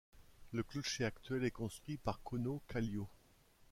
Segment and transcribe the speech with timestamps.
[0.51, 3.07] Le clocher actuel est construit par Kauno Kallio.